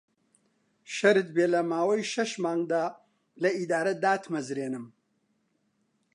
[0.95, 2.83] شەرت بێ لە ماوەی شەش مانگدا
[3.41, 4.85] لە ئیدارە داتمەزرێنم